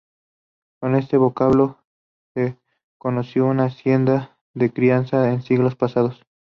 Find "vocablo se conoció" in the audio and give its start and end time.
1.17-3.45